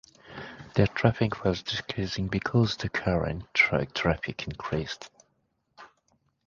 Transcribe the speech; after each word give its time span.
Their 0.73 0.87
traffic 0.87 1.43
was 1.43 1.61
decreasing 1.61 2.27
because 2.27 2.75
the 2.75 2.89
car 2.89 3.23
and 3.23 3.43
truck 3.53 3.93
traffic 3.93 4.47
increased. 4.47 5.11